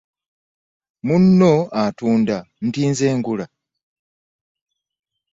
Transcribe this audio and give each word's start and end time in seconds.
Mnunno 1.05 1.53
atunda 1.83 2.37
nti 2.67 2.81
nze 2.91 3.09
ngula. 3.17 3.45